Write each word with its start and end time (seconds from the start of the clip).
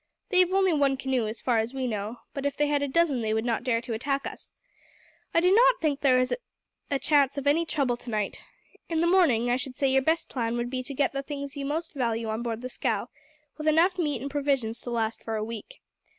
They 0.29 0.39
have 0.39 0.51
only 0.51 0.73
one 0.73 0.97
canoe, 0.97 1.27
as 1.27 1.41
far 1.41 1.59
as 1.59 1.75
we 1.75 1.85
know; 1.85 2.21
but 2.33 2.43
if 2.43 2.57
they 2.57 2.65
had 2.65 2.81
a 2.81 2.87
dozen 2.87 3.21
they 3.21 3.35
would 3.35 3.45
not 3.45 3.63
dare 3.63 3.81
to 3.81 3.93
attack 3.93 4.25
us. 4.25 4.51
I 5.31 5.39
do 5.39 5.53
not 5.53 5.79
think 5.79 5.99
that 5.99 6.09
there 6.09 6.19
is 6.19 6.33
a 6.89 6.97
chance 6.97 7.37
of 7.37 7.45
any 7.45 7.67
trouble 7.67 7.95
to 7.97 8.09
night. 8.09 8.39
In 8.89 8.99
the 9.01 9.05
morning, 9.05 9.51
I 9.51 9.57
should 9.57 9.75
say 9.75 9.91
your 9.91 10.01
best 10.01 10.27
plan 10.27 10.57
would 10.57 10.71
be 10.71 10.81
to 10.81 10.95
get 10.95 11.11
the 11.13 11.21
things 11.21 11.55
you 11.55 11.65
most 11.65 11.93
value 11.93 12.29
on 12.29 12.41
board 12.41 12.63
the 12.63 12.67
scow, 12.69 13.09
with 13.59 13.67
enough 13.67 13.99
meat 13.99 14.23
and 14.23 14.31
provisions 14.31 14.81
to 14.81 14.89
last 14.89 15.21
for 15.21 15.35
a 15.35 15.43
week. 15.43 15.81